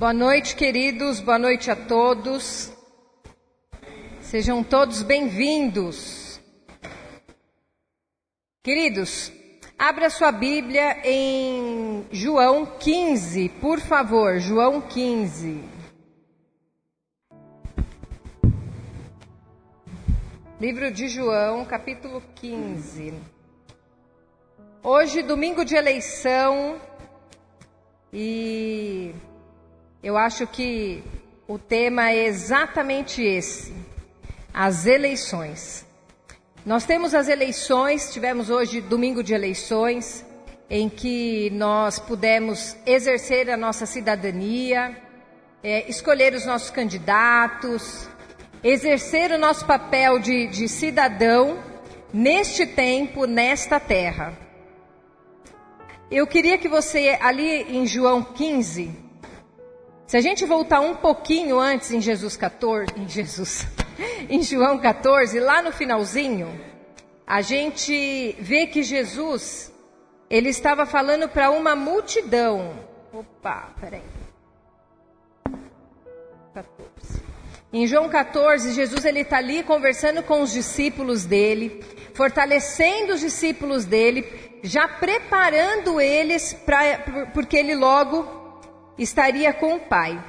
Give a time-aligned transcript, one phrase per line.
[0.00, 2.72] Boa noite, queridos, boa noite a todos.
[4.22, 6.40] Sejam todos bem-vindos.
[8.62, 9.30] Queridos,
[9.78, 15.62] abra sua Bíblia em João 15, por favor, João 15.
[20.58, 23.12] Livro de João, capítulo 15.
[24.82, 26.80] Hoje, domingo de eleição,
[28.10, 29.14] e
[30.02, 31.04] eu acho que
[31.46, 33.74] o tema é exatamente esse:
[34.52, 35.86] as eleições.
[36.64, 40.24] Nós temos as eleições, tivemos hoje domingo de eleições,
[40.68, 44.96] em que nós pudemos exercer a nossa cidadania,
[45.62, 48.08] é, escolher os nossos candidatos,
[48.62, 51.62] exercer o nosso papel de, de cidadão
[52.12, 54.32] neste tempo, nesta terra.
[56.10, 59.09] Eu queria que você, ali em João 15,
[60.10, 63.64] se a gente voltar um pouquinho antes em Jesus 14, em Jesus,
[64.28, 66.48] em João 14, lá no finalzinho,
[67.24, 69.72] a gente vê que Jesus,
[70.28, 72.74] ele estava falando para uma multidão.
[73.12, 74.02] Opa, peraí.
[76.54, 77.22] 14.
[77.72, 81.84] Em João 14, Jesus ele está ali conversando com os discípulos dele,
[82.14, 84.26] fortalecendo os discípulos dele,
[84.64, 88.39] já preparando eles para, porque ele logo
[89.02, 90.22] estaria com o Pai.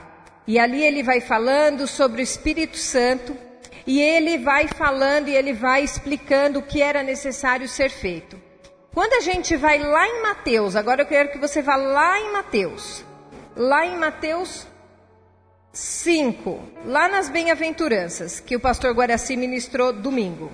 [0.47, 3.38] E ali ele vai falando sobre o Espírito Santo,
[3.86, 8.39] e ele vai falando e ele vai explicando o que era necessário ser feito.
[8.94, 12.33] Quando a gente vai lá em Mateus, agora eu quero que você vá lá em
[12.33, 13.05] Mateus,
[13.55, 14.67] lá em Mateus
[15.72, 20.52] 5, lá nas bem-aventuranças, que o pastor Guaraci ministrou domingo.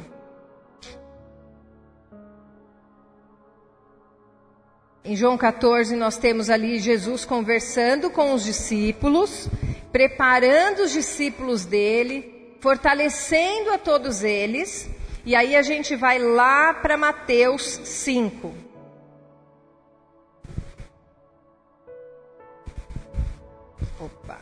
[5.07, 9.47] Em João 14, nós temos ali Jesus conversando com os discípulos,
[9.89, 14.89] preparando os discípulos dele, fortalecendo a todos eles.
[15.25, 18.53] E aí a gente vai lá para Mateus 5.
[24.01, 24.41] Opa.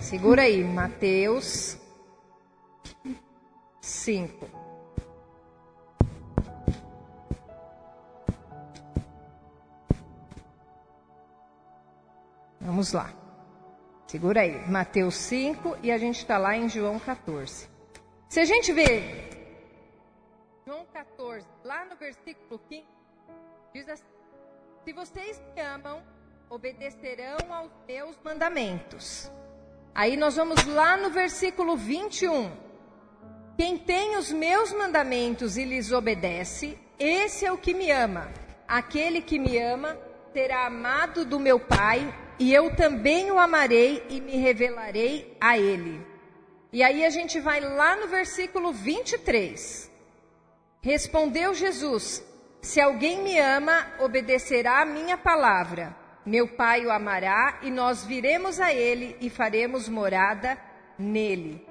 [0.00, 1.76] Segura aí, Mateus
[3.82, 4.51] 5.
[12.64, 13.12] Vamos lá.
[14.06, 14.68] Segura aí.
[14.68, 17.68] Mateus 5 e a gente está lá em João 14.
[18.28, 19.02] Se a gente vê
[20.64, 22.86] João 14, lá no versículo 15,
[23.74, 24.04] diz assim:
[24.84, 26.00] Se vocês me amam,
[26.48, 29.30] obedecerão aos meus mandamentos.
[29.92, 32.50] Aí nós vamos lá no versículo 21.
[33.56, 38.32] Quem tem os meus mandamentos e lhes obedece, esse é o que me ama.
[38.68, 39.98] Aquele que me ama
[40.32, 46.04] terá amado do meu Pai e eu também o amarei e me revelarei a ele.
[46.72, 49.90] E aí a gente vai lá no versículo 23.
[50.80, 52.24] Respondeu Jesus:
[52.60, 55.96] Se alguém me ama, obedecerá a minha palavra.
[56.24, 60.56] Meu Pai o amará e nós viremos a ele e faremos morada
[60.98, 61.66] nele.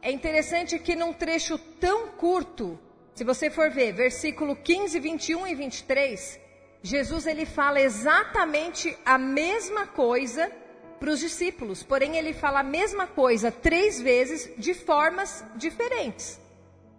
[0.00, 2.78] É interessante que num trecho tão curto,
[3.14, 6.40] se você for ver, versículo 15, 21 e 23,
[6.88, 10.50] Jesus ele fala exatamente a mesma coisa
[10.98, 16.40] para os discípulos, porém ele fala a mesma coisa três vezes de formas diferentes.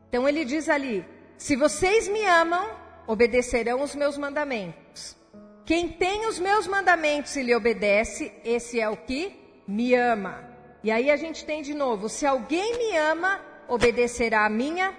[0.07, 1.03] Então ele diz ali:
[1.39, 2.69] Se vocês me amam,
[3.07, 5.17] obedecerão os meus mandamentos.
[5.65, 9.35] Quem tem os meus mandamentos e lhe obedece, esse é o que
[9.67, 10.47] me ama.
[10.83, 14.95] E aí a gente tem de novo: se alguém me ama, obedecerá a minha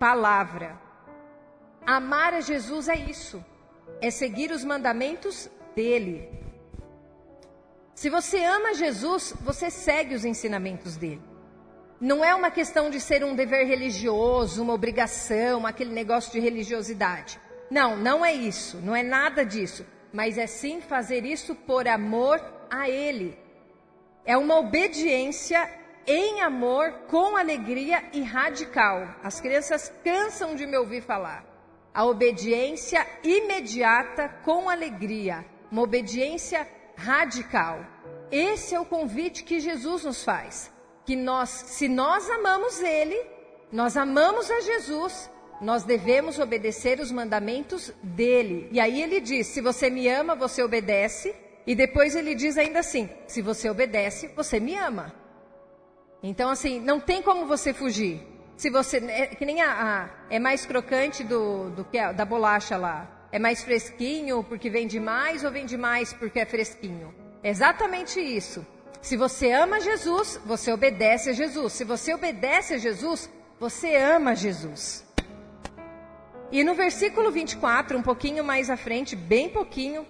[0.00, 0.76] palavra.
[1.86, 3.51] Amar a Jesus é isso
[4.00, 6.28] é seguir os mandamentos dele.
[7.94, 11.22] Se você ama Jesus, você segue os ensinamentos dele.
[12.00, 17.38] Não é uma questão de ser um dever religioso, uma obrigação, aquele negócio de religiosidade.
[17.70, 19.86] Não, não é isso, não é nada disso.
[20.12, 23.38] Mas é sim fazer isso por amor a Ele.
[24.24, 25.70] É uma obediência
[26.06, 29.06] em amor, com alegria e radical.
[29.22, 31.51] As crianças cansam de me ouvir falar
[31.94, 36.66] a obediência imediata com alegria, uma obediência
[36.96, 37.84] radical.
[38.30, 40.72] Esse é o convite que Jesus nos faz.
[41.04, 43.20] Que nós, se nós amamos Ele,
[43.70, 45.30] nós amamos a Jesus,
[45.60, 48.68] nós devemos obedecer os mandamentos dele.
[48.72, 51.34] E aí ele diz: se você me ama, você obedece.
[51.64, 55.14] E depois ele diz ainda assim: se você obedece, você me ama.
[56.22, 58.31] Então, assim, não tem como você fugir.
[58.56, 58.98] Se você.
[58.98, 63.08] É, que nem a, a, É mais crocante do, do que a, da bolacha lá.
[63.30, 67.14] É mais fresquinho porque vende mais ou vende mais porque é fresquinho?
[67.42, 68.64] É exatamente isso.
[69.00, 71.72] Se você ama Jesus, você obedece a Jesus.
[71.72, 73.28] Se você obedece a Jesus,
[73.58, 75.04] você ama Jesus.
[76.52, 80.06] E no versículo 24, um pouquinho mais à frente, bem pouquinho,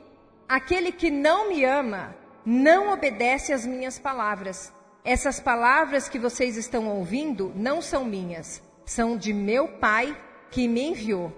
[0.48, 2.14] aquele que não me ama
[2.44, 4.72] não obedece às minhas palavras.
[5.04, 10.16] Essas palavras que vocês estão ouvindo não são minhas, são de meu Pai
[10.50, 11.32] que me enviou.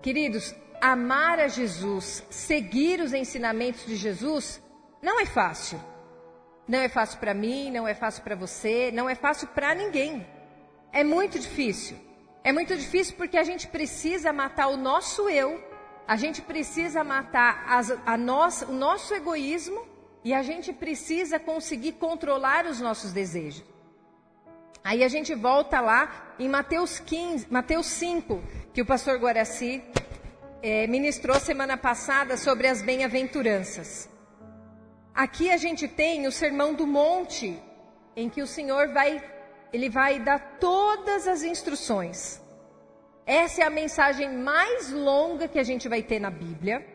[0.00, 4.62] Queridos, amar a Jesus, seguir os ensinamentos de Jesus,
[5.02, 5.78] não é fácil.
[6.66, 10.26] Não é fácil para mim, não é fácil para você, não é fácil para ninguém.
[10.90, 11.98] É muito difícil.
[12.42, 15.62] É muito difícil porque a gente precisa matar o nosso eu,
[16.08, 18.14] a gente precisa matar as, a
[18.68, 19.89] o nosso egoísmo
[20.24, 23.64] e a gente precisa conseguir controlar os nossos desejos.
[24.82, 29.82] Aí a gente volta lá em Mateus 15, Mateus 5, que o pastor Guaraci
[30.62, 34.08] é, ministrou semana passada sobre as bem-aventuranças.
[35.14, 37.60] Aqui a gente tem o Sermão do Monte,
[38.16, 39.22] em que o Senhor vai,
[39.72, 42.40] ele vai dar todas as instruções.
[43.26, 46.86] Essa é a mensagem mais longa que a gente vai ter na Bíblia.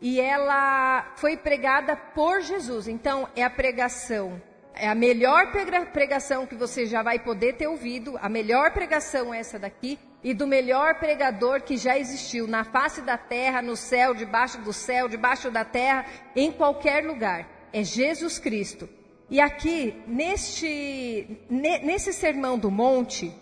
[0.00, 2.88] E ela foi pregada por Jesus.
[2.88, 4.40] Então, é a pregação,
[4.74, 5.52] é a melhor
[5.92, 8.18] pregação que você já vai poder ter ouvido.
[8.22, 13.02] A melhor pregação é essa daqui e do melhor pregador que já existiu na face
[13.02, 17.48] da terra, no céu, debaixo do céu, debaixo da terra, em qualquer lugar.
[17.72, 18.88] É Jesus Cristo.
[19.28, 23.32] E aqui, neste, nesse sermão do monte,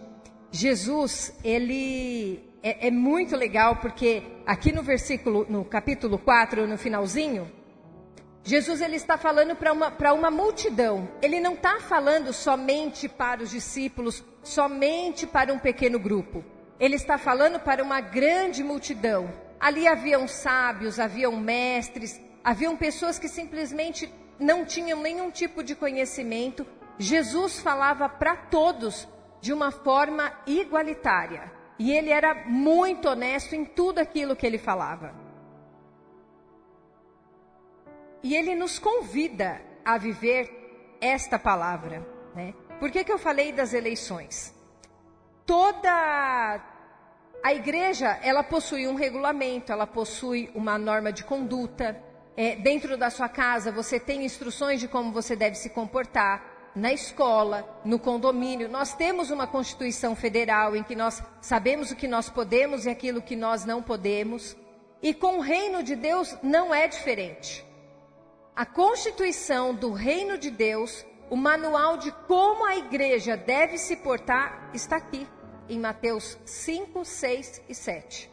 [0.50, 7.50] Jesus, ele é, é muito legal porque aqui no versículo, no capítulo 4, no finalzinho,
[8.42, 11.08] Jesus ele está falando para uma, uma multidão.
[11.20, 16.44] Ele não está falando somente para os discípulos, somente para um pequeno grupo.
[16.80, 19.30] Ele está falando para uma grande multidão.
[19.60, 26.66] Ali haviam sábios, haviam mestres, haviam pessoas que simplesmente não tinham nenhum tipo de conhecimento.
[26.96, 29.06] Jesus falava para todos
[29.40, 31.57] de uma forma igualitária.
[31.78, 35.14] E ele era muito honesto em tudo aquilo que ele falava.
[38.22, 42.06] E ele nos convida a viver esta palavra.
[42.34, 42.52] Né?
[42.80, 44.58] Por que, que eu falei das eleições?
[45.48, 46.60] toda
[47.42, 51.98] a igreja, ela possui um regulamento, ela possui uma norma de conduta.
[52.36, 56.47] É, dentro da sua casa, você tem instruções de como você deve se comportar.
[56.74, 62.06] Na escola, no condomínio, nós temos uma Constituição Federal em que nós sabemos o que
[62.06, 64.56] nós podemos e aquilo que nós não podemos.
[65.02, 67.66] E com o reino de Deus não é diferente.
[68.54, 74.70] A Constituição do reino de Deus, o manual de como a igreja deve se portar,
[74.74, 75.26] está aqui
[75.68, 78.30] em Mateus 5, 6 e 7.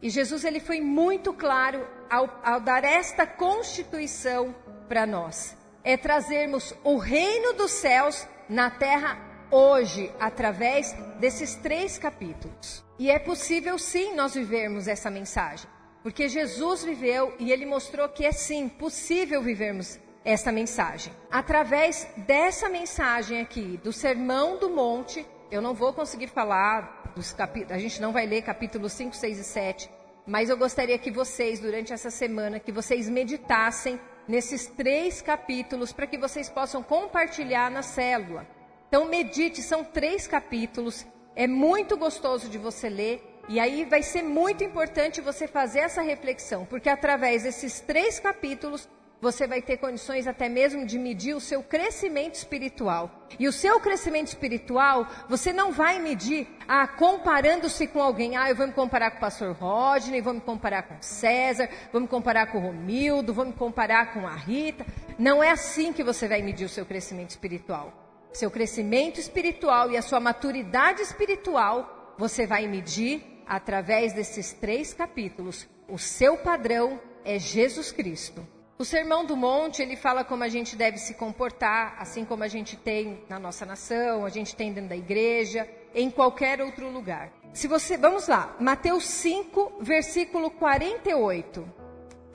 [0.00, 4.54] E Jesus ele foi muito claro ao, ao dar esta constituição
[4.88, 5.56] para nós.
[5.84, 9.18] É trazermos o reino dos céus na terra
[9.50, 12.84] hoje, através desses três capítulos.
[12.98, 15.68] E é possível sim nós vivermos essa mensagem.
[16.02, 21.12] Porque Jesus viveu e ele mostrou que é sim possível vivermos essa mensagem.
[21.30, 27.72] Através dessa mensagem aqui, do Sermão do Monte, eu não vou conseguir falar dos capítulos,
[27.72, 29.90] a gente não vai ler capítulos 5, 6 e 7,
[30.26, 36.06] mas eu gostaria que vocês, durante essa semana, que vocês meditassem nesses três capítulos para
[36.06, 38.46] que vocês possam compartilhar na célula.
[38.88, 43.28] Então medite, são três capítulos, é muito gostoso de você ler.
[43.48, 48.88] E aí vai ser muito importante você fazer essa reflexão, porque através desses três capítulos
[49.22, 53.28] você vai ter condições até mesmo de medir o seu crescimento espiritual.
[53.38, 58.36] E o seu crescimento espiritual, você não vai medir ah, comparando-se com alguém.
[58.36, 61.68] Ah, eu vou me comparar com o pastor Rodney, vou me comparar com o César,
[61.92, 64.84] vou me comparar com o Romildo, vou me comparar com a Rita.
[65.16, 67.92] Não é assim que você vai medir o seu crescimento espiritual.
[68.32, 75.68] Seu crescimento espiritual e a sua maturidade espiritual, você vai medir através desses três capítulos.
[75.86, 78.44] O seu padrão é Jesus Cristo.
[78.82, 82.48] O Sermão do Monte, ele fala como a gente deve se comportar, assim como a
[82.48, 87.30] gente tem na nossa nação, a gente tem dentro da igreja, em qualquer outro lugar.
[87.52, 91.64] Se você, vamos lá, Mateus 5, versículo 48.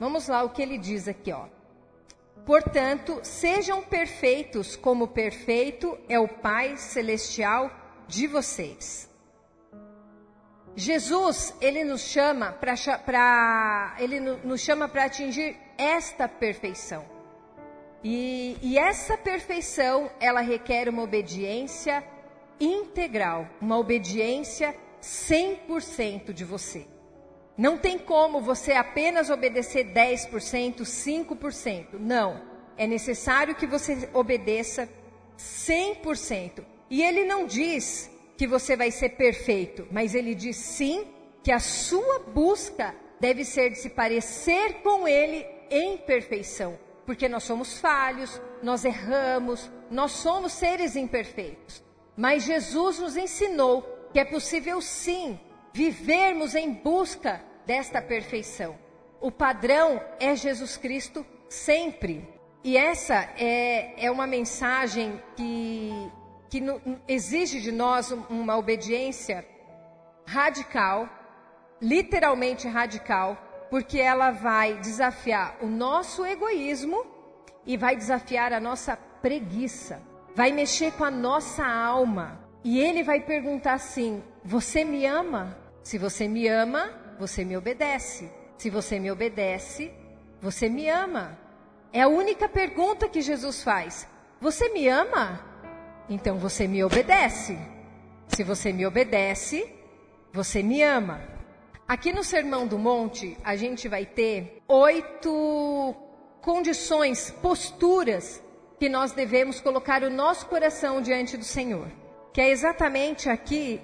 [0.00, 1.44] Vamos lá o que ele diz aqui, ó.
[2.46, 7.70] Portanto, sejam perfeitos como perfeito é o Pai celestial
[8.06, 9.06] de vocês.
[10.74, 17.06] Jesus, ele nos chama para ele nos chama para atingir esta perfeição.
[18.02, 22.04] E, e essa perfeição, ela requer uma obediência
[22.60, 26.86] integral, uma obediência 100% de você.
[27.56, 31.86] Não tem como você apenas obedecer 10%, 5%.
[31.98, 32.42] Não.
[32.76, 34.88] É necessário que você obedeça
[35.36, 36.64] 100%.
[36.88, 41.08] E ele não diz que você vai ser perfeito, mas ele diz sim
[41.42, 47.44] que a sua busca deve ser de se parecer com ele em perfeição, porque nós
[47.44, 51.82] somos falhos, nós erramos, nós somos seres imperfeitos.
[52.16, 53.82] Mas Jesus nos ensinou
[54.12, 55.38] que é possível sim
[55.72, 58.76] vivermos em busca desta perfeição.
[59.20, 62.28] O padrão é Jesus Cristo sempre.
[62.64, 65.92] E essa é, é uma mensagem que,
[66.50, 69.46] que no, exige de nós uma obediência
[70.26, 71.08] radical,
[71.80, 73.36] literalmente radical,
[73.70, 77.04] porque ela vai desafiar o nosso egoísmo
[77.66, 80.00] e vai desafiar a nossa preguiça,
[80.34, 82.40] vai mexer com a nossa alma.
[82.64, 85.56] E ele vai perguntar assim: Você me ama?
[85.82, 88.30] Se você me ama, você me obedece.
[88.56, 89.92] Se você me obedece,
[90.40, 91.38] você me ama.
[91.92, 94.06] É a única pergunta que Jesus faz.
[94.40, 95.40] Você me ama?
[96.08, 97.58] Então você me obedece.
[98.28, 99.72] Se você me obedece,
[100.32, 101.20] você me ama.
[101.88, 105.96] Aqui no Sermão do Monte, a gente vai ter oito
[106.42, 108.44] condições, posturas
[108.78, 111.90] que nós devemos colocar o nosso coração diante do Senhor.
[112.30, 113.80] Que é exatamente aqui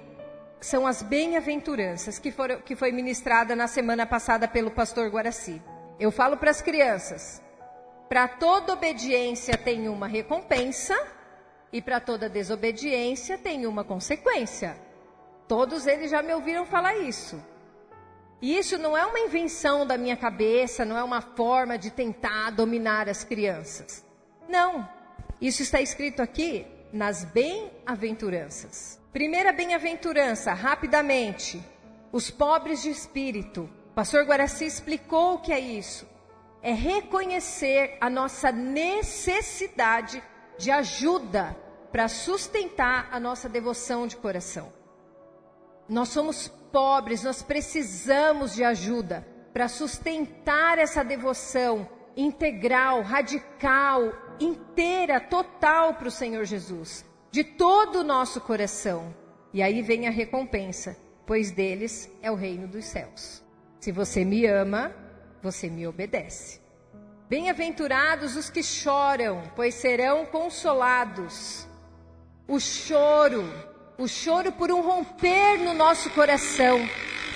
[0.61, 5.59] são as bem-aventuranças que, foram, que foi ministrada na semana passada pelo pastor Guaraci.
[5.99, 7.41] Eu falo para as crianças:
[8.07, 10.95] para toda obediência tem uma recompensa
[11.73, 14.77] e para toda desobediência tem uma consequência.
[15.47, 17.43] Todos eles já me ouviram falar isso.
[18.41, 22.51] E isso não é uma invenção da minha cabeça, não é uma forma de tentar
[22.51, 24.05] dominar as crianças.
[24.47, 24.87] Não.
[25.39, 28.99] Isso está escrito aqui nas bem-aventuranças.
[29.11, 31.61] Primeira bem-aventurança, rapidamente.
[32.11, 33.69] Os pobres de espírito.
[33.91, 36.07] O pastor Guaraci explicou o que é isso.
[36.61, 40.21] É reconhecer a nossa necessidade
[40.57, 41.55] de ajuda
[41.91, 44.71] para sustentar a nossa devoção de coração.
[45.87, 51.87] Nós somos pobres, nós precisamos de ajuda para sustentar essa devoção
[52.17, 59.13] integral, radical, inteira, total para o Senhor Jesus de todo o nosso coração.
[59.53, 63.43] E aí vem a recompensa, pois deles é o reino dos céus.
[63.77, 64.95] Se você me ama,
[65.41, 66.61] você me obedece.
[67.27, 71.67] Bem-aventurados os que choram, pois serão consolados.
[72.47, 73.43] O choro,
[73.97, 76.87] o choro por um romper no nosso coração,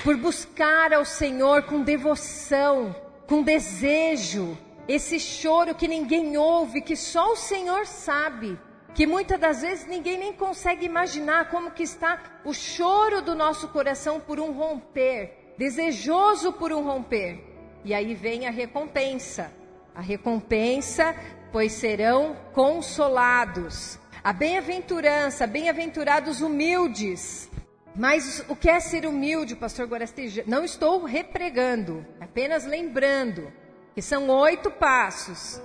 [0.04, 2.94] por buscar ao Senhor com devoção,
[3.28, 8.60] com desejo, esse choro que ninguém ouve, que só o Senhor sabe
[8.94, 13.68] que muitas das vezes ninguém nem consegue imaginar como que está o choro do nosso
[13.70, 17.40] coração por um romper, desejoso por um romper.
[17.86, 19.54] E aí vem a recompensa.
[19.96, 21.16] A recompensa,
[21.52, 24.00] pois serão consolados.
[24.22, 27.50] A bem-aventurança, bem-aventurados humildes.
[27.96, 30.44] Mas o que é ser humilde, pastor Guarasti?
[30.46, 33.52] Não estou repregando, apenas lembrando
[33.96, 35.62] que são oito passos.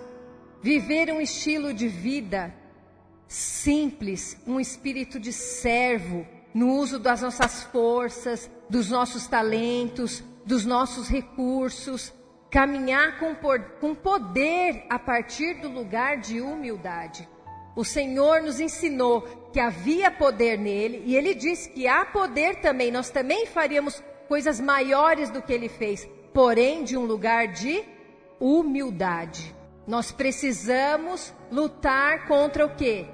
[0.63, 2.55] Viver um estilo de vida
[3.27, 11.09] simples, um espírito de servo no uso das nossas forças, dos nossos talentos, dos nossos
[11.09, 12.13] recursos,
[12.51, 17.29] caminhar com poder a partir do lugar de humildade.
[17.77, 22.91] O Senhor nos ensinou que havia poder nele e ele disse que há poder também,
[22.91, 27.85] nós também faríamos coisas maiores do que ele fez, porém de um lugar de
[28.41, 29.55] humildade.
[29.87, 33.07] Nós precisamos lutar contra o quê?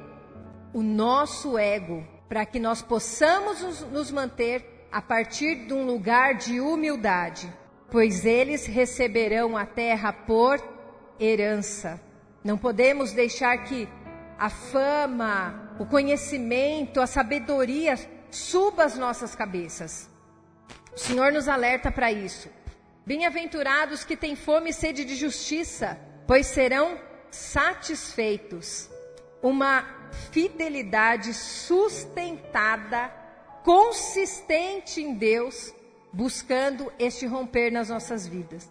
[0.73, 6.61] O nosso ego, para que nós possamos nos manter a partir de um lugar de
[6.61, 7.53] humildade,
[7.91, 10.63] pois eles receberão a terra por
[11.19, 12.01] herança.
[12.43, 13.89] Não podemos deixar que
[14.41, 17.95] a fama, o conhecimento, a sabedoria
[18.31, 20.09] suba as nossas cabeças.
[20.95, 22.49] O Senhor nos alerta para isso.
[23.05, 26.99] Bem-aventurados que têm fome e sede de justiça, pois serão
[27.31, 28.89] satisfeitos.
[29.43, 29.85] Uma
[30.33, 33.13] fidelidade sustentada,
[33.63, 35.71] consistente em Deus,
[36.15, 38.71] buscando este romper nas nossas vidas.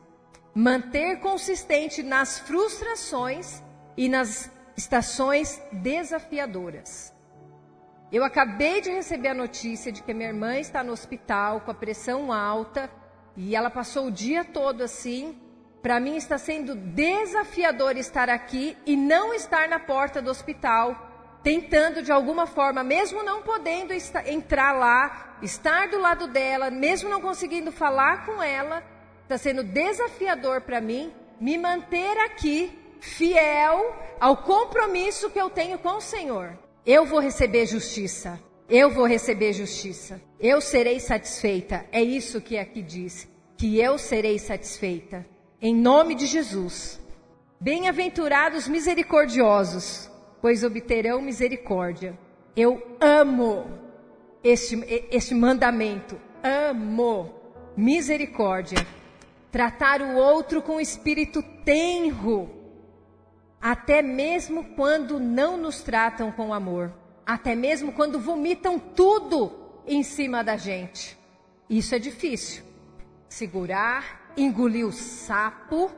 [0.56, 3.62] Manter consistente nas frustrações
[3.96, 4.50] e nas
[4.84, 7.14] estações desafiadoras.
[8.12, 11.82] Eu acabei de receber a notícia de que minha irmã está no hospital com a
[11.84, 12.90] pressão alta
[13.36, 15.38] e ela passou o dia todo assim
[15.82, 22.02] para mim está sendo desafiador estar aqui e não estar na porta do hospital, tentando
[22.02, 23.94] de alguma forma, mesmo não podendo
[24.26, 28.84] entrar lá, estar do lado dela, mesmo não conseguindo falar com ela,
[29.24, 35.98] está sendo desafiador para mim me manter aqui fiel ao compromisso que eu tenho com
[35.98, 36.58] o Senhor.
[36.86, 38.39] Eu vou receber justiça.
[38.70, 40.22] Eu vou receber justiça.
[40.39, 41.86] Eu serei satisfeita.
[41.91, 43.27] É isso que aqui diz.
[43.58, 45.25] Que eu serei satisfeita.
[45.62, 47.00] Em nome de Jesus.
[47.60, 50.10] Bem-aventurados misericordiosos,
[50.41, 52.18] pois obterão misericórdia.
[52.56, 53.65] Eu amo
[54.44, 54.79] este,
[55.12, 56.20] este mandamento.
[56.44, 57.34] Amo
[57.75, 58.86] misericórdia.
[59.51, 62.59] Tratar o outro com espírito tenro
[63.62, 66.94] até mesmo quando não nos tratam com amor,
[67.25, 69.51] até mesmo quando vomitam tudo
[69.86, 71.18] em cima da gente.
[71.70, 72.63] Isso é difícil.
[73.28, 75.92] Segurar, engolir o sapo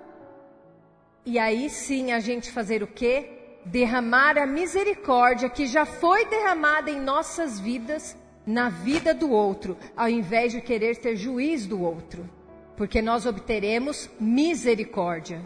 [1.25, 3.60] e aí sim a gente fazer o quê?
[3.63, 10.10] Derramar a misericórdia que já foi derramada em nossas vidas, na vida do outro, ao
[10.10, 12.27] invés de querer ter juiz do outro.
[12.75, 15.39] Porque nós obteremos misericórdia.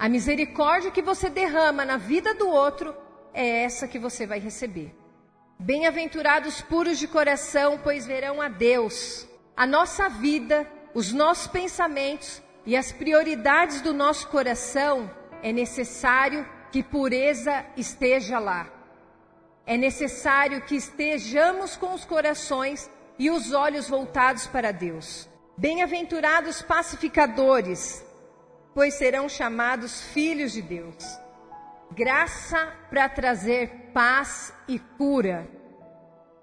[0.00, 2.96] A misericórdia que você derrama na vida do outro
[3.34, 4.96] é essa que você vai receber.
[5.58, 9.28] Bem-aventurados puros de coração, pois verão a Deus.
[9.54, 15.10] A nossa vida, os nossos pensamentos e as prioridades do nosso coração
[15.42, 18.72] é necessário que pureza esteja lá.
[19.66, 25.28] É necessário que estejamos com os corações e os olhos voltados para Deus.
[25.58, 28.02] Bem-aventurados pacificadores,
[28.74, 31.04] pois serão chamados filhos de Deus.
[31.92, 35.48] Graça para trazer paz e cura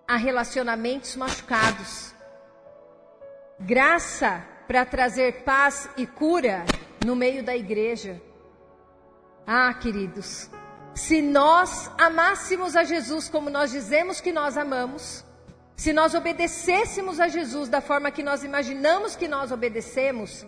[0.07, 2.13] a relacionamentos machucados.
[3.59, 6.65] Graça para trazer paz e cura
[7.05, 8.21] no meio da igreja.
[9.45, 10.49] Ah, queridos,
[10.93, 15.23] se nós amássemos a Jesus como nós dizemos que nós amamos,
[15.75, 20.45] se nós obedecêssemos a Jesus da forma que nós imaginamos que nós obedecemos,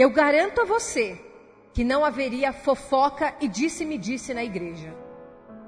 [0.00, 1.18] eu garanto a você
[1.72, 4.94] que não haveria fofoca e disse-me-disse na igreja.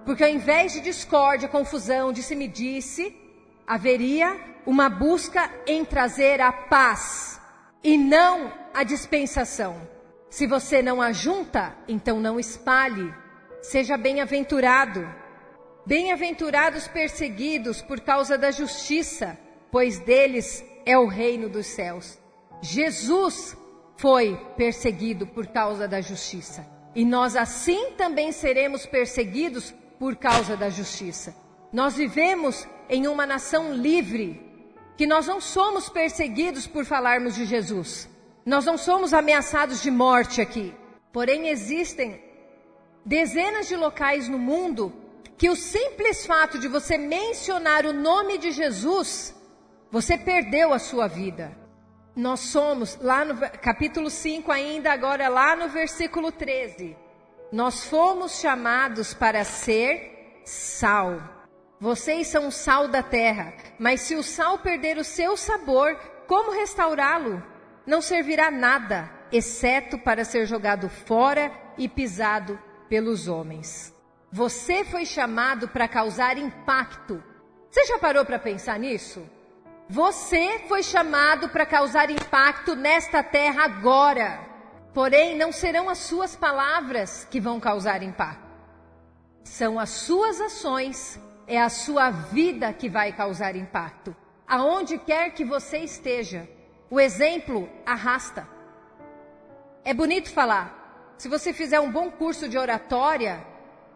[0.04, 3.16] Porque ao invés de discórdia, confusão, disse-me-disse,
[3.66, 7.40] haveria uma busca em trazer a paz
[7.82, 9.80] e não a dispensação.
[10.28, 13.12] Se você não ajunta, então não espalhe.
[13.60, 15.06] Seja bem-aventurado.
[15.84, 19.36] Bem-aventurados perseguidos por causa da justiça,
[19.72, 22.18] pois deles é o reino dos céus.
[22.62, 23.56] Jesus
[24.00, 26.66] foi perseguido por causa da justiça.
[26.94, 31.34] E nós assim também seremos perseguidos por causa da justiça.
[31.70, 34.42] Nós vivemos em uma nação livre,
[34.96, 38.08] que nós não somos perseguidos por falarmos de Jesus.
[38.44, 40.74] Nós não somos ameaçados de morte aqui.
[41.12, 42.22] Porém, existem
[43.04, 44.94] dezenas de locais no mundo
[45.36, 49.34] que o simples fato de você mencionar o nome de Jesus,
[49.90, 51.59] você perdeu a sua vida.
[52.14, 56.96] Nós somos, lá no capítulo 5, ainda agora lá no versículo 13,
[57.52, 61.20] nós fomos chamados para ser sal.
[61.80, 65.96] Vocês são o sal da terra, mas se o sal perder o seu sabor,
[66.26, 67.42] como restaurá-lo?
[67.86, 73.94] Não servirá nada, exceto para ser jogado fora e pisado pelos homens.
[74.32, 77.22] Você foi chamado para causar impacto.
[77.70, 79.24] Você já parou para pensar nisso?
[79.90, 84.38] Você foi chamado para causar impacto nesta terra agora.
[84.94, 88.48] Porém, não serão as suas palavras que vão causar impacto.
[89.42, 94.14] São as suas ações, é a sua vida que vai causar impacto.
[94.46, 96.48] Aonde quer que você esteja.
[96.88, 98.46] O exemplo arrasta.
[99.84, 101.14] É bonito falar.
[101.18, 103.44] Se você fizer um bom curso de oratória,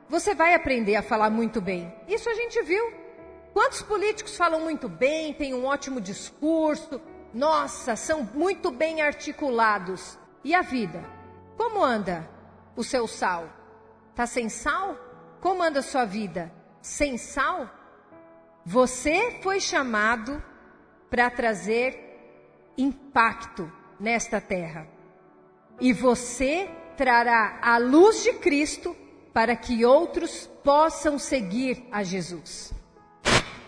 [0.08, 1.94] você vai aprender a falar muito bem.
[2.08, 3.03] Isso a gente viu.
[3.54, 7.00] Quantos políticos falam muito bem, têm um ótimo discurso,
[7.32, 10.18] nossa, são muito bem articulados.
[10.42, 11.04] E a vida?
[11.56, 12.28] Como anda
[12.74, 13.48] o seu sal?
[14.12, 14.98] Tá sem sal?
[15.40, 16.52] Como anda a sua vida?
[16.82, 17.70] Sem sal?
[18.66, 20.42] Você foi chamado
[21.08, 24.88] para trazer impacto nesta terra.
[25.80, 28.96] E você trará a luz de Cristo
[29.32, 32.74] para que outros possam seguir a Jesus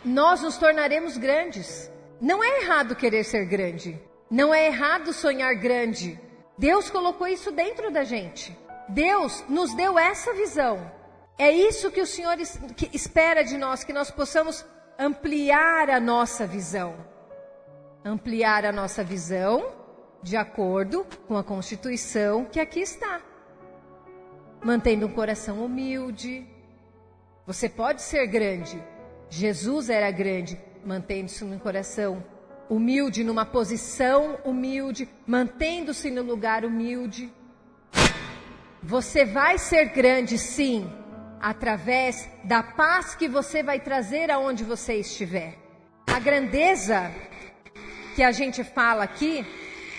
[0.07, 1.91] nós nos tornaremos grandes.
[2.21, 4.01] Não é errado querer ser grande.
[4.31, 6.19] Não é errado sonhar grande.
[6.57, 8.57] Deus colocou isso dentro da gente.
[8.89, 10.91] Deus nos deu essa visão.
[11.37, 12.37] É isso que o Senhor
[12.93, 14.65] espera de nós, que nós possamos
[14.99, 16.97] ampliar a nossa visão.
[18.05, 19.73] Ampliar a nossa visão
[20.23, 23.21] de acordo com a Constituição que aqui está.
[24.65, 26.47] Mantendo um coração humilde,
[27.47, 28.83] Você pode ser grande.
[29.29, 32.23] Jesus era grande, mantendo-se no coração
[32.69, 37.33] humilde, numa posição humilde, mantendo-se no lugar humilde.
[38.83, 40.91] Você vai ser grande, sim,
[41.41, 45.57] através da paz que você vai trazer aonde você estiver.
[46.07, 47.11] A grandeza
[48.15, 49.45] que a gente fala aqui,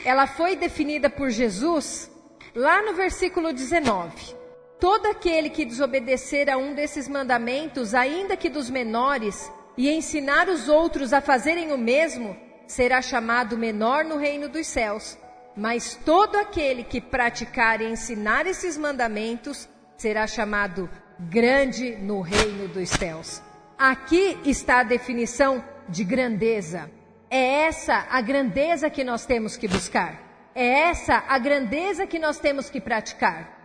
[0.06, 2.10] ela foi definida por Jesus
[2.56, 4.37] lá no versículo 19.
[4.80, 10.70] Todo aquele que desobedecer a um desses mandamentos, ainda que dos menores, e ensinar os
[10.70, 12.38] outros a fazerem o mesmo,
[12.68, 15.18] será chamado menor no reino dos céus.
[15.56, 20.88] Mas todo aquele que praticar e ensinar esses mandamentos será chamado
[21.20, 23.42] grande no reino dos céus.
[23.78, 26.92] Aqui está a definição de grandeza.
[27.30, 30.52] É essa a grandeza que nós temos que buscar.
[30.54, 33.57] É essa a grandeza que nós temos que praticar.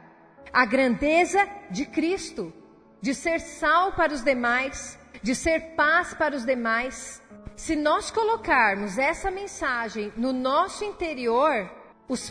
[0.52, 2.52] A grandeza de Cristo,
[3.00, 7.22] de ser sal para os demais, de ser paz para os demais.
[7.56, 11.70] Se nós colocarmos essa mensagem no nosso interior,
[12.06, 12.30] os,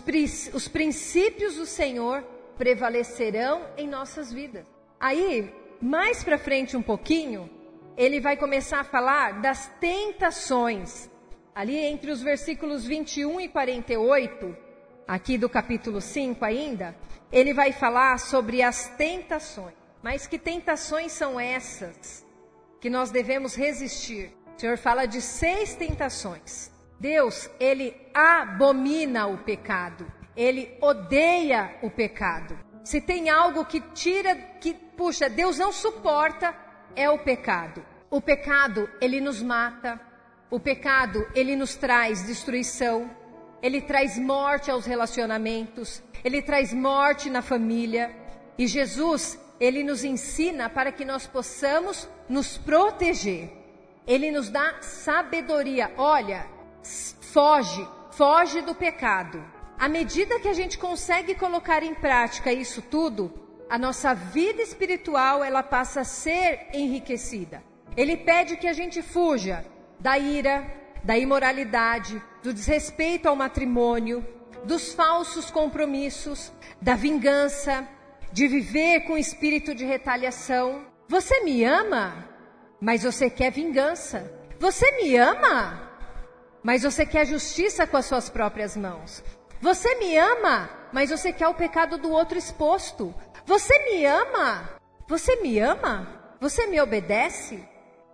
[0.53, 2.21] os princípios do Senhor
[2.59, 4.65] prevalecerão em nossas vidas.
[4.99, 7.49] Aí, mais para frente um pouquinho,
[7.97, 11.09] ele vai começar a falar das tentações.
[11.55, 14.55] Ali entre os versículos 21 e 48,
[15.07, 16.95] aqui do capítulo 5 ainda,
[17.31, 19.75] ele vai falar sobre as tentações.
[20.01, 22.25] Mas que tentações são essas
[22.79, 24.33] que nós devemos resistir?
[24.55, 26.71] O Senhor fala de seis tentações.
[26.99, 30.05] Deus, ele abomina o pecado.
[30.35, 32.57] Ele odeia o pecado.
[32.83, 36.55] Se tem algo que tira, que, puxa, Deus não suporta,
[36.95, 37.85] é o pecado.
[38.09, 39.99] O pecado, ele nos mata.
[40.49, 43.09] O pecado, ele nos traz destruição.
[43.61, 46.01] Ele traz morte aos relacionamentos.
[46.23, 48.15] Ele traz morte na família.
[48.57, 53.51] E Jesus, ele nos ensina para que nós possamos nos proteger.
[54.07, 55.91] Ele nos dá sabedoria.
[55.97, 56.47] Olha,
[57.21, 59.43] foge, foge do pecado.
[59.77, 63.31] À medida que a gente consegue colocar em prática isso tudo,
[63.69, 67.63] a nossa vida espiritual ela passa a ser enriquecida.
[67.95, 69.65] Ele pede que a gente fuja
[69.99, 70.65] da ira,
[71.03, 74.25] da imoralidade, do desrespeito ao matrimônio,
[74.63, 76.51] dos falsos compromissos,
[76.81, 77.87] da vingança,
[78.31, 80.85] de viver com espírito de retaliação.
[81.07, 82.27] Você me ama,
[82.79, 84.31] mas você quer vingança.
[84.59, 85.89] Você me ama,
[86.63, 89.23] mas você quer justiça com as suas próprias mãos.
[89.59, 93.13] Você me ama, mas você quer o pecado do outro exposto.
[93.45, 94.69] Você me ama,
[95.07, 96.07] você me ama,
[96.39, 97.63] você me obedece.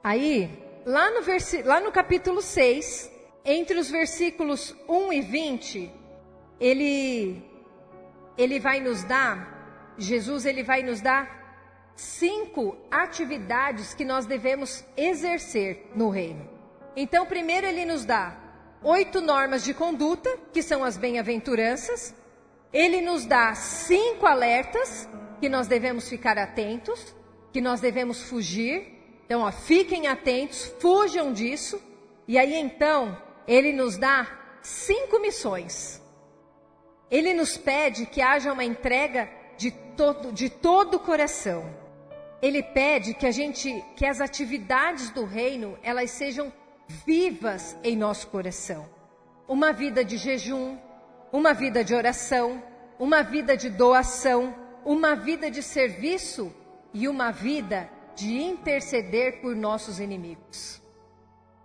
[0.03, 1.21] Aí, lá no,
[1.65, 3.11] lá no capítulo 6,
[3.49, 5.91] entre os versículos 1 e 20,
[6.59, 7.41] ele,
[8.37, 11.37] ele vai nos dar, Jesus ele vai nos dar
[11.95, 16.45] cinco atividades que nós devemos exercer no reino.
[16.93, 18.35] Então, primeiro ele nos dá
[18.83, 22.13] oito normas de conduta, que são as bem-aventuranças.
[22.73, 25.07] Ele nos dá cinco alertas
[25.39, 27.15] que nós devemos ficar atentos,
[27.53, 29.21] que nós devemos fugir.
[29.25, 31.81] Então, ó, fiquem atentos, fujam disso.
[32.27, 34.27] E aí então, ele nos dá
[34.61, 36.01] cinco missões.
[37.09, 41.65] Ele nos pede que haja uma entrega de todo, de todo o coração.
[42.41, 46.51] Ele pede que a gente, que as atividades do reino, elas sejam
[47.05, 48.87] vivas em nosso coração.
[49.47, 50.77] Uma vida de jejum,
[51.31, 52.61] uma vida de oração,
[52.99, 54.53] uma vida de doação,
[54.85, 56.53] uma vida de serviço
[56.93, 60.81] e uma vida de interceder por nossos inimigos,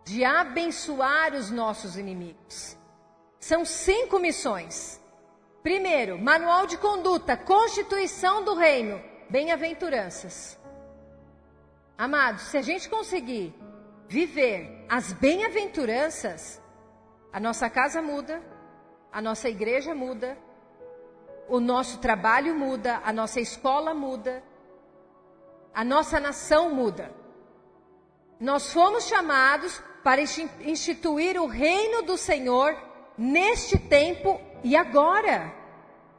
[0.04, 2.76] de abençoar os nossos inimigos.
[3.38, 5.00] São cinco missões.
[5.62, 10.58] Primeiro, manual de conduta, constituição do reino, bem-aventuranças.
[11.96, 13.54] Amados, se a gente conseguir
[14.08, 16.60] viver as bem-aventuranças,
[17.32, 18.42] a nossa casa muda,
[19.12, 20.36] a nossa igreja muda,
[21.48, 24.42] o nosso trabalho muda, a nossa escola muda,
[25.72, 27.14] a nossa nação muda.
[28.40, 32.76] Nós fomos chamados para instituir o reino do Senhor
[33.16, 35.52] neste tempo e agora.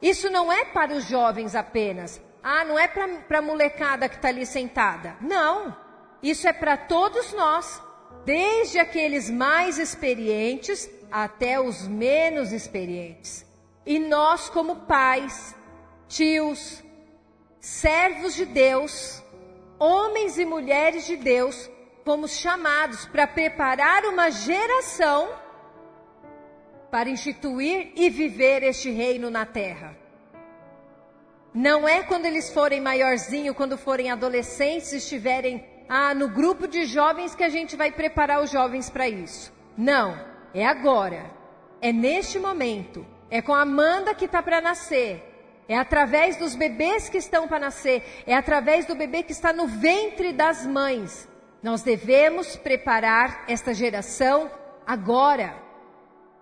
[0.00, 2.20] Isso não é para os jovens apenas.
[2.42, 5.16] Ah, não é para a molecada que está ali sentada.
[5.20, 5.74] Não.
[6.22, 7.82] Isso é para todos nós,
[8.24, 13.46] desde aqueles mais experientes até os menos experientes.
[13.86, 15.54] E nós, como pais,
[16.08, 16.82] tios,
[17.60, 19.22] servos de Deus,
[19.78, 21.70] homens e mulheres de Deus,
[22.04, 25.28] fomos chamados para preparar uma geração
[26.90, 29.96] para instituir e viver este reino na terra.
[31.52, 37.34] Não é quando eles forem maiorzinho, quando forem adolescentes, estiverem ah, no grupo de jovens
[37.34, 39.52] que a gente vai preparar os jovens para isso.
[39.76, 40.18] Não,
[40.52, 41.30] é agora.
[41.80, 43.06] É neste momento.
[43.30, 45.22] É com a Amanda que está para nascer.
[45.68, 48.04] É através dos bebês que estão para nascer.
[48.26, 51.28] É através do bebê que está no ventre das mães.
[51.64, 54.50] Nós devemos preparar esta geração
[54.86, 55.56] agora.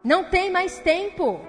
[0.02, 1.40] Não tem mais tempo.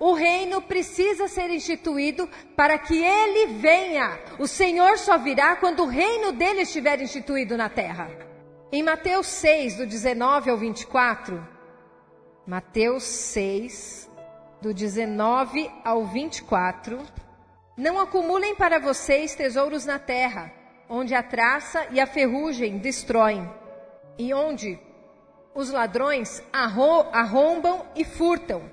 [0.00, 4.18] O reino precisa ser instituído para que ele venha.
[4.38, 8.10] O Senhor só virá quando o reino dele estiver instituído na terra.
[8.72, 11.46] Em Mateus 6, do 19 ao 24,
[12.46, 14.10] Mateus 6,
[14.62, 16.98] do 19 ao 24,
[17.76, 20.61] não acumulem para vocês tesouros na terra,
[20.94, 23.50] onde a traça e a ferrugem destroem,
[24.18, 24.78] e onde
[25.54, 28.70] os ladrões arrombam e furtam.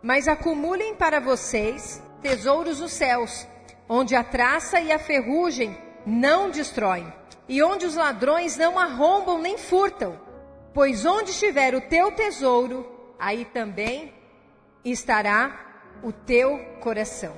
[0.00, 3.44] Mas acumulem para vocês tesouros nos céus,
[3.88, 7.12] onde a traça e a ferrugem não destroem,
[7.48, 10.16] e onde os ladrões não arrombam nem furtam.
[10.72, 14.14] Pois onde estiver o teu tesouro, aí também
[14.84, 15.58] estará
[16.04, 17.34] o teu coração.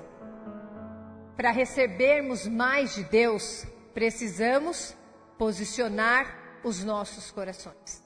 [1.39, 3.67] Para recebermos mais de Deus,
[4.01, 4.97] precisamos
[5.37, 6.35] posicionar
[6.65, 8.03] os nossos corações.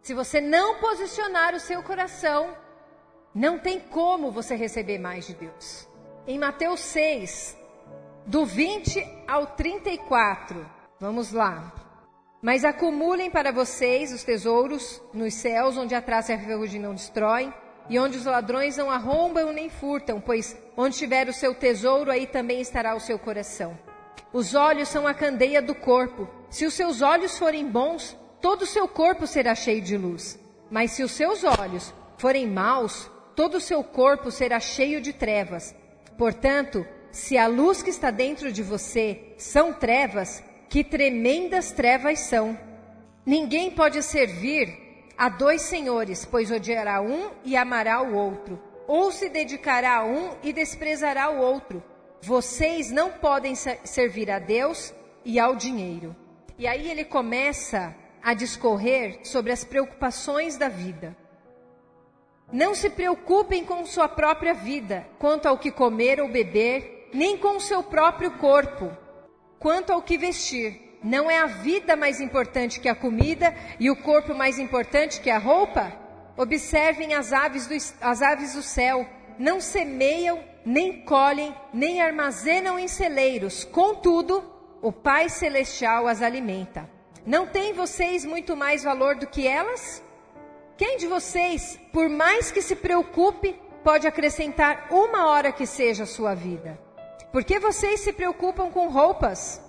[0.00, 2.56] Se você não posicionar o seu coração,
[3.34, 5.86] não tem como você receber mais de Deus.
[6.26, 7.58] Em Mateus 6,
[8.24, 10.66] do 20 ao 34,
[10.98, 11.74] vamos lá.
[12.40, 16.94] Mas acumulem para vocês os tesouros nos céus, onde a traça e a ferrugem não
[16.94, 17.52] destroem,
[17.90, 22.26] e onde os ladrões não arrombam nem furtam, pois onde estiver o seu tesouro, aí
[22.26, 23.78] também estará o seu coração.
[24.36, 26.28] Os olhos são a candeia do corpo.
[26.50, 30.38] Se os seus olhos forem bons, todo o seu corpo será cheio de luz.
[30.70, 35.74] Mas se os seus olhos forem maus, todo o seu corpo será cheio de trevas.
[36.18, 42.58] Portanto, se a luz que está dentro de você são trevas, que tremendas trevas são.
[43.24, 44.68] Ninguém pode servir
[45.16, 50.32] a dois senhores, pois odiará um e amará o outro, ou se dedicará a um
[50.42, 51.82] e desprezará o outro.
[52.22, 54.92] Vocês não podem servir a Deus
[55.24, 56.14] e ao dinheiro.
[56.58, 61.16] E aí ele começa a discorrer sobre as preocupações da vida.
[62.52, 67.56] Não se preocupem com sua própria vida, quanto ao que comer ou beber, nem com
[67.56, 68.90] o seu próprio corpo,
[69.58, 70.98] quanto ao que vestir.
[71.02, 75.30] Não é a vida mais importante que a comida e o corpo mais importante que
[75.30, 75.92] a roupa?
[76.36, 79.06] Observem as aves do, as aves do céu.
[79.38, 83.62] Não semeiam, nem colhem, nem armazenam em celeiros.
[83.62, 84.42] Contudo,
[84.82, 86.90] o Pai Celestial as alimenta.
[87.24, 90.02] Não têm vocês muito mais valor do que elas?
[90.76, 96.06] Quem de vocês, por mais que se preocupe, pode acrescentar uma hora que seja a
[96.06, 96.76] sua vida?
[97.30, 99.62] Por que vocês se preocupam com roupas?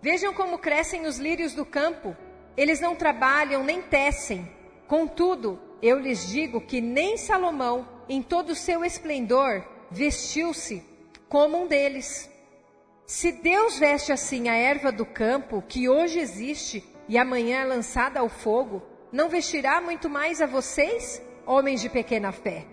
[0.00, 2.16] Vejam como crescem os lírios do campo.
[2.56, 4.48] Eles não trabalham nem tecem.
[4.86, 10.82] Contudo, eu lhes digo que nem Salomão, em todo o seu esplendor, vestiu-se
[11.28, 12.30] como um deles.
[13.06, 18.20] Se Deus veste assim a erva do campo, que hoje existe e amanhã é lançada
[18.20, 22.66] ao fogo, não vestirá muito mais a vocês, homens de pequena fé?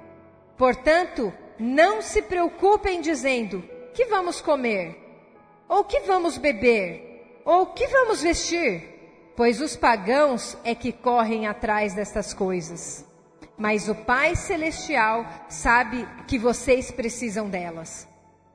[0.57, 4.97] Portanto, não se preocupem dizendo: que vamos comer?
[5.69, 7.41] Ou que vamos beber?
[7.45, 9.31] Ou que vamos vestir?
[9.35, 13.05] Pois os pagãos é que correm atrás destas coisas.
[13.63, 18.05] Mas o Pai Celestial sabe que vocês precisam delas.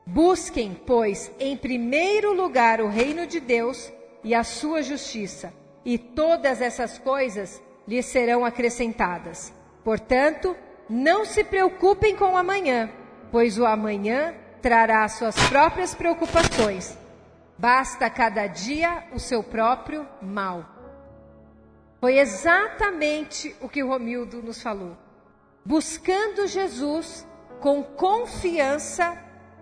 [0.05, 3.91] Busquem, pois, em primeiro lugar o reino de Deus
[4.23, 5.51] e a sua justiça,
[5.83, 9.51] e todas essas coisas lhes serão acrescentadas.
[9.83, 10.55] Portanto,
[10.91, 12.91] não se preocupem com o amanhã,
[13.33, 16.99] pois o amanhã trará suas próprias preocupações.
[17.57, 20.78] Basta cada dia o seu próprio mal.
[22.01, 24.97] Foi exatamente o que o Romildo nos falou.
[25.65, 27.27] Buscando Jesus
[27.61, 29.21] com confiança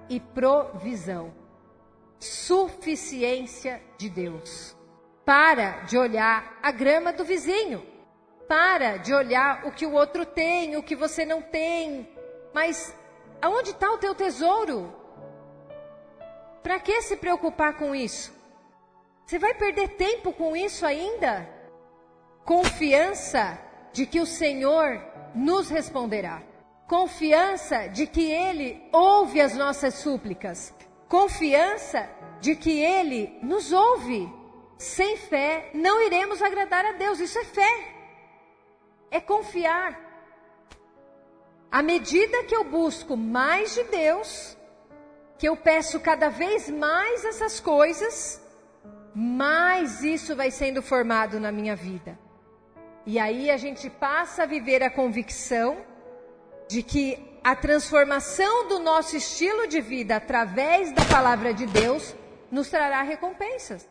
[0.09, 1.33] e provisão.
[2.19, 4.77] Suficiência de Deus.
[5.25, 7.85] Para de olhar a grama do vizinho.
[8.47, 12.09] Para de olhar o que o outro tem, o que você não tem.
[12.53, 12.95] Mas
[13.41, 14.95] aonde está o teu tesouro?
[16.63, 18.35] Para que se preocupar com isso?
[19.25, 21.56] Você vai perder tempo com isso ainda?
[22.47, 23.59] Confiança
[23.93, 25.03] de que o Senhor
[25.35, 26.45] nos responderá.
[26.87, 30.73] Confiança de que Ele ouve as nossas súplicas.
[31.09, 32.09] Confiança
[32.41, 34.33] de que Ele nos ouve.
[34.79, 37.19] Sem fé, não iremos agradar a Deus.
[37.19, 37.95] Isso é fé.
[39.11, 40.01] É confiar.
[41.69, 44.57] À medida que eu busco mais de Deus,
[45.37, 48.41] que eu peço cada vez mais essas coisas,
[49.13, 52.17] mais isso vai sendo formado na minha vida.
[53.07, 55.79] E aí a gente passa a viver a convicção
[56.69, 62.17] de que a transformação do nosso estilo de vida através da palavra de Deus
[62.51, 63.89] nos trará recompensas.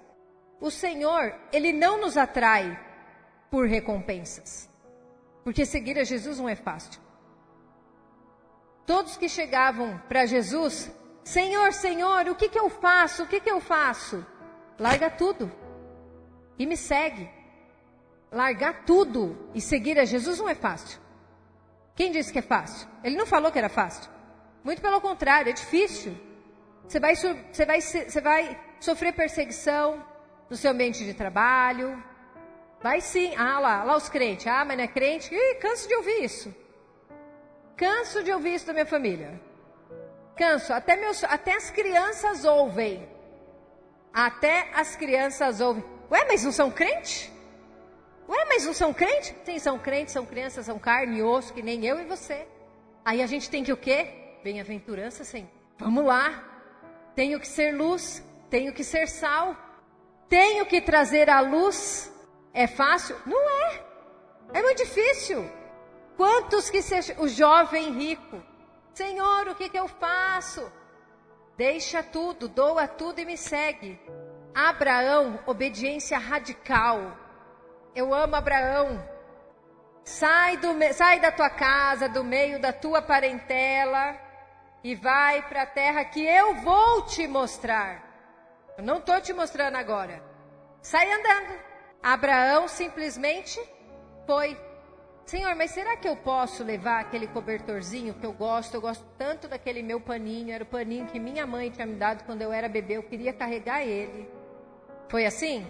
[0.60, 2.78] O Senhor, ele não nos atrai
[3.50, 4.70] por recompensas.
[5.46, 7.02] Porque seguir a Jesus não é fácil.
[8.86, 10.92] Todos que chegavam para Jesus,
[11.24, 13.24] Senhor, Senhor, o que, que eu faço?
[13.24, 14.26] O que, que eu faço?
[14.78, 15.50] Larga tudo
[16.60, 17.30] e me segue.
[18.36, 21.00] Largar tudo e seguir a Jesus não é fácil.
[21.96, 22.86] Quem disse que é fácil?
[23.02, 24.12] Ele não falou que era fácil.
[24.62, 26.14] Muito pelo contrário, é difícil.
[26.86, 30.06] Você vai, você vai, você vai sofrer perseguição
[30.50, 32.04] no seu ambiente de trabalho.
[32.84, 33.34] Vai sim.
[33.38, 34.48] Ah, lá, lá os crentes.
[34.48, 35.34] Ah, mas não é crente?
[35.34, 36.54] Ih, canso de ouvir isso.
[37.78, 39.40] Canso de ouvir isso da minha família.
[40.36, 40.74] Canso.
[40.74, 43.08] Até, meus, até as crianças ouvem.
[44.14, 45.86] Até as crianças ouvem.
[46.12, 47.34] Ué, mas não são crentes?
[48.28, 49.34] Ué, mas não são crentes?
[49.44, 52.48] Sim, são crentes, são crianças, são carne e osso, que nem eu e você.
[53.04, 54.38] Aí a gente tem que o quê?
[54.44, 55.50] Bem-aventurança, Senhor.
[55.78, 56.44] Vamos lá.
[57.16, 59.56] Tenho que ser luz, tenho que ser sal.
[60.28, 62.12] Tenho que trazer a luz.
[62.54, 63.16] É fácil?
[63.26, 63.84] Não é.
[64.54, 65.50] É muito difícil.
[66.18, 68.42] Quantos que seja o jovem rico?
[68.94, 70.72] Senhor, o que, que eu faço?
[71.58, 74.00] Deixa tudo, doa tudo e me segue.
[74.54, 77.25] Abraão, obediência radical.
[77.96, 79.02] Eu amo Abraão.
[80.04, 84.20] Sai, do, sai da tua casa, do meio da tua parentela
[84.84, 88.04] e vai para a terra que eu vou te mostrar.
[88.78, 90.22] Eu não estou te mostrando agora.
[90.82, 91.60] Sai andando.
[92.04, 93.60] Abraão simplesmente
[94.28, 94.56] foi.
[95.26, 98.76] Senhor, mas será que eu posso levar aquele cobertorzinho que eu gosto?
[98.76, 100.54] Eu gosto tanto daquele meu paninho.
[100.54, 102.98] Era o paninho que minha mãe tinha me dado quando eu era bebê.
[102.98, 104.30] Eu queria carregar ele.
[105.10, 105.66] Foi assim?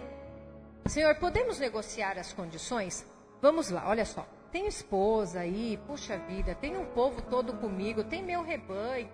[0.88, 3.04] Senhor, podemos negociar as condições?
[3.42, 4.26] Vamos lá, olha só.
[4.52, 9.10] Tenho esposa aí, puxa vida, tem um povo todo comigo, tem meu rebanho.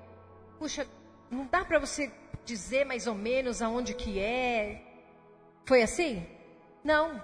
[0.59, 0.87] Puxa,
[1.31, 2.13] não dá para você
[2.45, 4.83] dizer mais ou menos aonde que é?
[5.65, 6.27] Foi assim?
[6.85, 7.23] Não.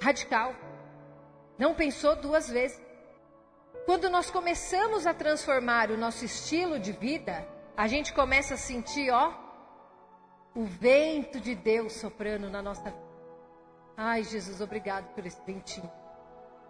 [0.00, 0.54] Radical.
[1.58, 2.80] Não pensou duas vezes.
[3.86, 7.46] Quando nós começamos a transformar o nosso estilo de vida,
[7.76, 9.32] a gente começa a sentir, ó,
[10.54, 13.03] o vento de Deus soprando na nossa vida.
[13.96, 15.90] Ai, Jesus, obrigado por esse ventinho.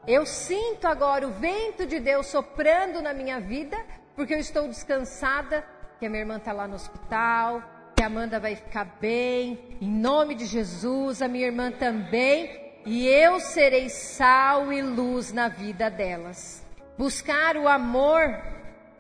[0.07, 3.79] Eu sinto agora o vento de Deus soprando na minha vida,
[4.15, 5.65] porque eu estou descansada,
[5.99, 7.63] que a minha irmã está lá no hospital,
[7.97, 13.09] que a Amanda vai ficar bem, em nome de Jesus, a minha irmã também, e
[13.09, 16.63] eu serei sal e luz na vida delas.
[16.99, 18.39] Buscar o amor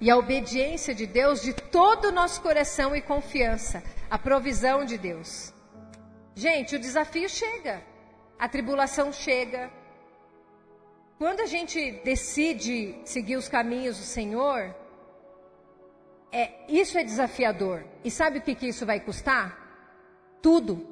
[0.00, 4.96] e a obediência de Deus de todo o nosso coração e confiança, a provisão de
[4.96, 5.52] Deus.
[6.34, 7.82] Gente, o desafio chega
[8.38, 9.70] a tribulação chega.
[11.18, 14.74] Quando a gente decide seguir os caminhos do Senhor,
[16.32, 17.84] é, isso é desafiador.
[18.02, 19.56] E sabe o que, que isso vai custar?
[20.42, 20.86] Tudo.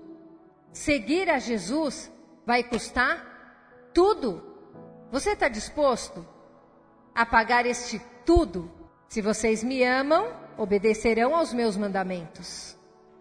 [0.73, 2.11] Seguir a Jesus
[2.47, 4.43] vai custar tudo.
[5.11, 6.27] Você está disposto
[7.15, 8.71] a pagar este tudo?
[9.09, 12.79] Se vocês me amam, obedecerão aos meus mandamentos.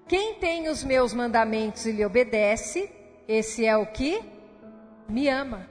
[0.07, 2.89] Quem tem os meus mandamentos e lhe obedece,
[3.27, 4.21] esse é o que
[5.07, 5.69] me ama.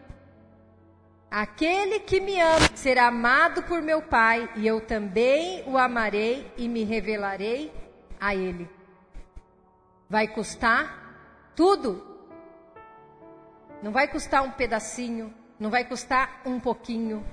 [1.31, 6.69] Aquele que me ama será amado por meu Pai, e eu também o amarei e
[6.69, 7.73] me revelarei
[8.21, 8.69] a ele.
[10.09, 12.05] Vai custar tudo.
[13.83, 17.25] Não vai custar um pedacinho, não vai custar um pouquinho.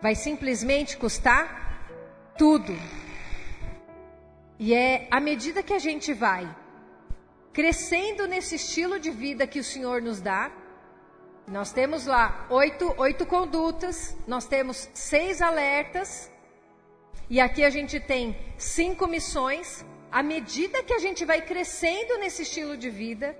[0.00, 2.72] Vai simplesmente custar tudo.
[4.58, 6.48] E é à medida que a gente vai
[7.54, 10.50] crescendo nesse estilo de vida que o Senhor nos dá.
[11.46, 16.30] Nós temos lá oito, oito condutas, nós temos seis alertas,
[17.30, 19.86] e aqui a gente tem cinco missões.
[20.10, 23.36] À medida que a gente vai crescendo nesse estilo de vida,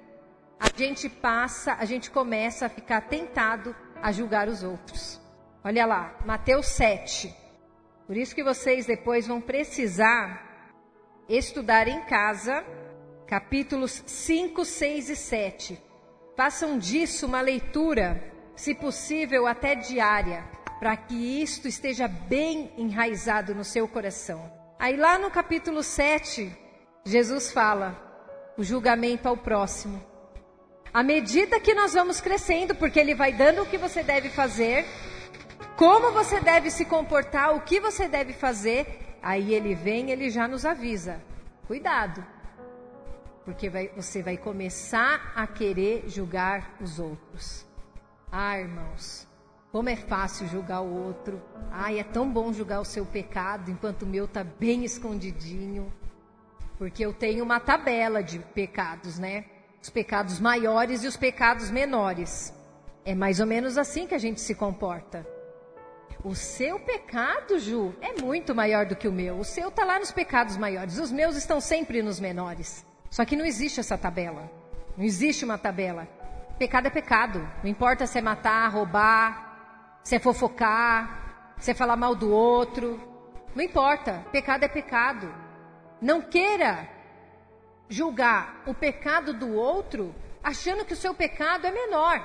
[0.59, 5.21] a gente passa, a gente começa a ficar tentado a julgar os outros.
[5.63, 7.35] Olha lá, Mateus 7.
[8.07, 10.71] Por isso que vocês depois vão precisar
[11.29, 12.65] estudar em casa
[13.27, 15.83] capítulos 5, 6 e 7.
[16.37, 20.45] Façam disso uma leitura, se possível até diária,
[20.79, 24.53] para que isto esteja bem enraizado no seu coração.
[24.79, 26.53] Aí lá no capítulo 7,
[27.05, 27.99] Jesus fala
[28.57, 30.05] o julgamento ao próximo.
[30.93, 34.85] À medida que nós vamos crescendo, porque ele vai dando o que você deve fazer,
[35.77, 40.47] como você deve se comportar, o que você deve fazer, aí ele vem, ele já
[40.47, 41.21] nos avisa.
[41.67, 42.25] Cuidado,
[43.45, 47.67] porque vai, você vai começar a querer julgar os outros.
[48.33, 49.29] Ah, irmãos,
[49.71, 51.43] como é fácil julgar o outro.
[51.71, 55.93] Ai, é tão bom julgar o seu pecado enquanto o meu tá bem escondidinho.
[56.79, 59.45] Porque eu tenho uma tabela de pecados, né?
[59.81, 62.53] Os pecados maiores e os pecados menores.
[63.05, 65.27] É mais ou menos assim que a gente se comporta.
[66.25, 69.39] O seu pecado, Ju, é muito maior do que o meu.
[69.39, 70.99] O seu está lá nos pecados maiores.
[70.99, 72.85] Os meus estão sempre nos menores.
[73.11, 74.51] Só que não existe essa tabela.
[74.97, 76.09] Não existe uma tabela.
[76.59, 77.49] Pecado é pecado.
[77.63, 83.01] Não importa se é matar, roubar, se é fofocar, se é falar mal do outro.
[83.55, 85.33] Não importa, pecado é pecado.
[86.01, 86.89] Não queira
[87.89, 92.23] julgar o pecado do outro achando que o seu pecado é menor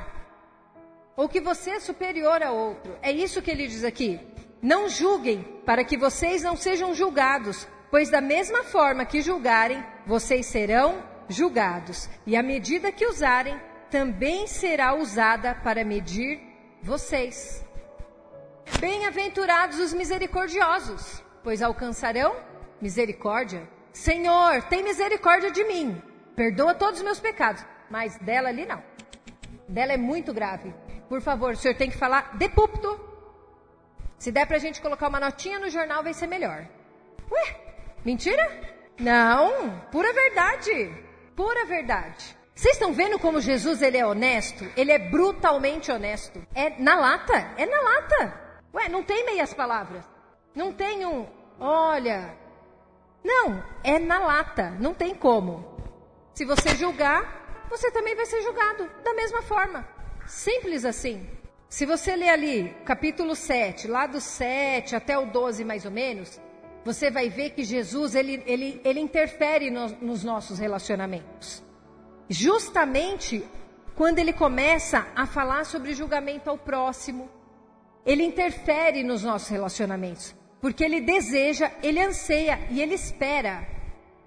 [1.20, 2.98] ou que você é superior a outro.
[3.02, 4.18] É isso que ele diz aqui.
[4.62, 10.48] Não julguem para que vocês não sejam julgados, pois da mesma forma que julgarem, vocês
[10.48, 13.56] serão julgados, e a medida que usarem
[13.92, 16.42] também será usada para medir
[16.82, 17.64] vocês.
[18.80, 22.36] Bem-aventurados os misericordiosos, pois alcançarão
[22.82, 23.70] misericórdia.
[23.94, 26.02] Senhor, tem misericórdia de mim.
[26.36, 27.64] Perdoa todos os meus pecados.
[27.88, 28.82] Mas dela ali não.
[29.68, 30.74] Dela é muito grave.
[31.08, 33.00] Por favor, o senhor tem que falar de púlpito.
[34.18, 36.68] Se der pra gente colocar uma notinha no jornal, vai ser melhor.
[37.32, 37.56] Ué,
[38.04, 38.79] mentira?
[39.00, 40.92] Não, pura verdade.
[41.36, 42.38] Pura verdade.
[42.54, 44.70] Vocês estão vendo como Jesus ele é honesto?
[44.76, 46.46] Ele é brutalmente honesto.
[46.54, 48.34] É na lata, é na lata.
[48.74, 50.04] Ué, não tem meias palavras.
[50.54, 51.26] Não tem um,
[51.58, 52.38] olha.
[53.24, 55.78] Não, é na lata, não tem como.
[56.34, 59.88] Se você julgar, você também vai ser julgado da mesma forma.
[60.26, 61.30] Simples assim.
[61.70, 66.42] Se você ler ali, capítulo 7, lá do 7 até o 12 mais ou menos,
[66.86, 71.64] você vai ver que Jesus ele, ele, ele interfere no, nos nossos relacionamentos.
[72.30, 73.44] Justamente
[74.00, 77.30] quando ele começa a falar sobre julgamento ao próximo,
[78.06, 83.68] ele interfere nos nossos relacionamentos, porque ele deseja, ele anseia e ele espera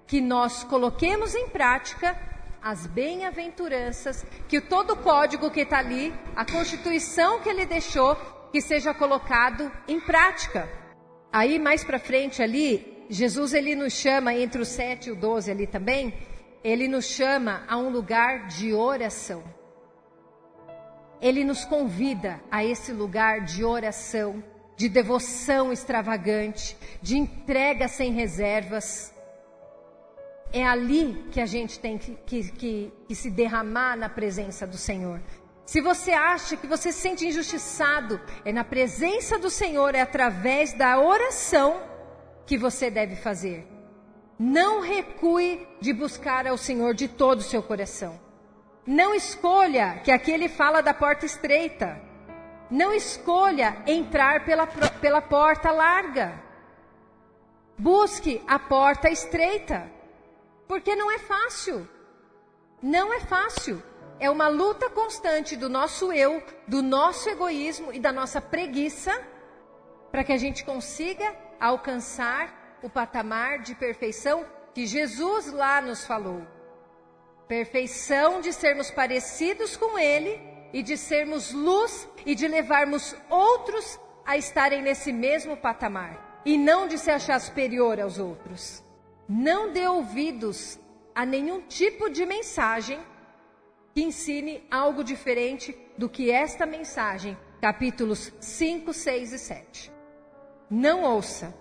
[0.05, 2.15] que nós coloquemos em prática
[2.61, 8.15] as bem-aventuranças, que todo o código que está ali, a constituição que ele deixou,
[8.51, 10.69] que seja colocado em prática.
[11.33, 15.49] Aí mais para frente ali, Jesus ele nos chama entre o 7 e o 12
[15.49, 16.13] ali também,
[16.63, 19.43] ele nos chama a um lugar de oração.
[21.19, 24.43] Ele nos convida a esse lugar de oração,
[24.77, 29.11] de devoção extravagante, de entrega sem reservas.
[30.51, 34.77] É ali que a gente tem que, que, que, que se derramar na presença do
[34.77, 35.19] Senhor.
[35.65, 40.73] Se você acha que você se sente injustiçado, é na presença do Senhor, é através
[40.73, 41.81] da oração
[42.45, 43.65] que você deve fazer.
[44.37, 48.19] Não recue de buscar ao Senhor de todo o seu coração.
[48.85, 52.01] Não escolha, que aqui ele fala da porta estreita.
[52.69, 56.43] Não escolha entrar pela, pela porta larga.
[57.77, 59.89] Busque a porta estreita.
[60.67, 61.87] Porque não é fácil.
[62.81, 63.81] Não é fácil.
[64.23, 69.11] É uma luta constante do nosso eu, do nosso egoísmo e da nossa preguiça
[70.09, 76.41] para que a gente consiga alcançar o patamar de perfeição que Jesus lá nos falou.
[77.49, 84.37] Perfeição de sermos parecidos com Ele e de sermos luz e de levarmos outros a
[84.37, 88.81] estarem nesse mesmo patamar e não de se achar superior aos outros.
[89.27, 90.79] Não dê ouvidos
[91.13, 92.97] a nenhum tipo de mensagem
[93.93, 99.91] que ensine algo diferente do que esta mensagem, capítulos 5, 6 e 7.
[100.69, 101.53] Não ouça,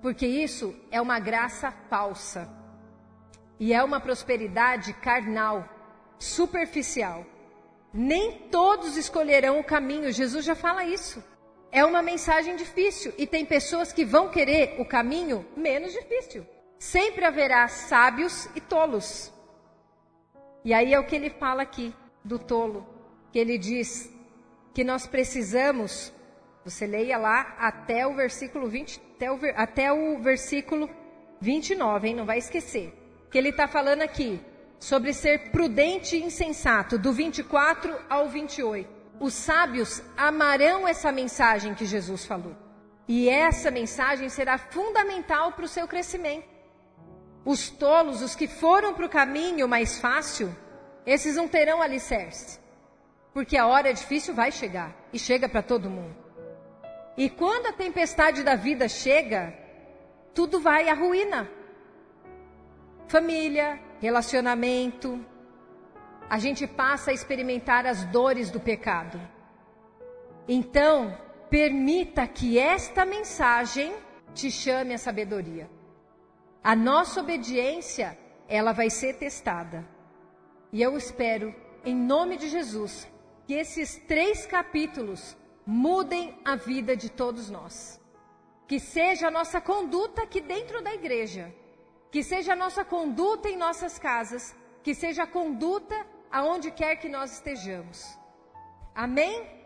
[0.00, 2.50] porque isso é uma graça falsa
[3.60, 5.68] e é uma prosperidade carnal,
[6.18, 7.26] superficial.
[7.92, 11.22] Nem todos escolherão o caminho, Jesus já fala isso.
[11.70, 16.46] É uma mensagem difícil e tem pessoas que vão querer o caminho menos difícil.
[16.78, 19.32] Sempre haverá sábios e tolos.
[20.64, 21.94] E aí é o que ele fala aqui
[22.24, 22.86] do tolo,
[23.32, 24.12] que ele diz
[24.72, 26.12] que nós precisamos,
[26.64, 30.88] você leia lá até o versículo 20, até o, até o versículo
[31.40, 32.14] 29, hein?
[32.14, 32.94] Não vai esquecer
[33.30, 34.40] que ele está falando aqui
[34.78, 38.88] sobre ser prudente e insensato, do 24 ao 28.
[39.18, 42.54] Os sábios amarão essa mensagem que Jesus falou.
[43.08, 46.44] E essa mensagem será fundamental para o seu crescimento.
[47.44, 50.54] Os tolos, os que foram para o caminho mais fácil,
[51.04, 52.60] esses não terão alicerce.
[53.34, 56.14] Porque a hora difícil vai chegar e chega para todo mundo.
[57.16, 59.54] E quando a tempestade da vida chega,
[60.34, 61.48] tudo vai à ruína.
[63.08, 65.22] família, relacionamento,
[66.30, 69.20] a gente passa a experimentar as dores do pecado.
[70.48, 71.14] Então,
[71.50, 73.94] permita que esta mensagem
[74.32, 75.68] te chame a sabedoria.
[76.62, 78.16] A nossa obediência,
[78.48, 79.84] ela vai ser testada.
[80.72, 81.54] E eu espero,
[81.84, 83.08] em nome de Jesus,
[83.46, 85.36] que esses três capítulos
[85.66, 88.00] mudem a vida de todos nós.
[88.68, 91.52] Que seja a nossa conduta aqui dentro da igreja,
[92.12, 94.54] que seja a nossa conduta em nossas casas,
[94.84, 98.16] que seja a conduta aonde quer que nós estejamos.
[98.94, 99.61] Amém?